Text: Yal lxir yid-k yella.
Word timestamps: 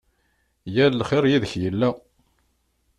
Yal 0.73 0.93
lxir 0.99 1.23
yid-k 1.31 1.53
yella. 1.63 1.89